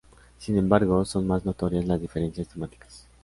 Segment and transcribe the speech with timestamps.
[0.39, 3.07] Sin embargo, son más notorias las diferencias temáticas.